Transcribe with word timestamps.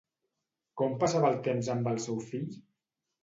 Com 0.81 0.95
passava 1.03 1.29
el 1.33 1.37
temps 1.49 1.69
amb 1.73 1.91
el 1.91 2.01
seu 2.07 2.17
fill? 2.31 2.49